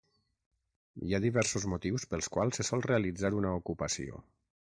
Hi 1.09 1.13
ha 1.13 1.19
diversos 1.25 1.67
motius 1.73 2.07
pels 2.13 2.31
quals 2.37 2.59
se 2.59 2.67
sol 2.71 2.83
realitzar 2.87 3.33
una 3.43 3.55
ocupació. 3.61 4.25